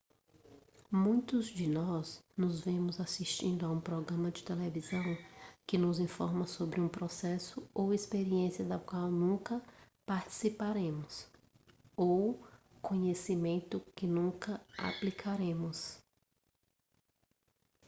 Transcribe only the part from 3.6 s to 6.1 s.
a um programa de televisão que nos